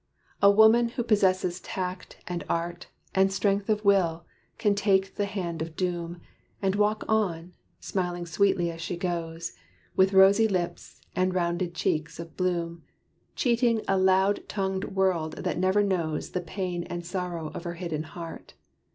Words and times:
A 0.41 0.49
woman 0.49 0.89
who 0.89 1.03
possesses 1.03 1.59
tact 1.59 2.17
and 2.25 2.43
art 2.49 2.87
And 3.13 3.31
strength 3.31 3.69
of 3.69 3.85
will 3.85 4.25
can 4.57 4.73
take 4.73 5.13
the 5.13 5.27
hand 5.27 5.61
of 5.61 5.75
doom, 5.75 6.21
And 6.59 6.73
walk 6.73 7.03
on, 7.07 7.53
smiling 7.79 8.25
sweetly 8.25 8.71
as 8.71 8.81
she 8.81 8.97
goes, 8.97 9.53
With 9.95 10.11
rosy 10.13 10.47
lips, 10.47 11.01
and 11.15 11.35
rounded 11.35 11.75
cheeks 11.75 12.19
of 12.19 12.35
bloom, 12.35 12.81
Cheating 13.35 13.83
a 13.87 13.95
loud 13.95 14.41
tongued 14.49 14.85
world 14.85 15.33
that 15.33 15.59
never 15.59 15.83
knows 15.83 16.31
The 16.31 16.41
pain 16.41 16.81
and 16.85 17.05
sorrow 17.05 17.51
of 17.53 17.63
her 17.63 17.75
hidden 17.75 18.01
heart. 18.01 18.55